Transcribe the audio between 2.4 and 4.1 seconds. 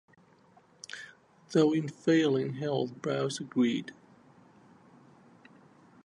health Browne agreed.